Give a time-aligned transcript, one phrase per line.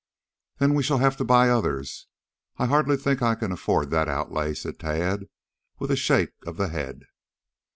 [0.57, 2.07] "Then we shall have to buy others.
[2.57, 5.25] I hardly think I can afford that outlay," said Tad,
[5.77, 7.03] with a shake of the head.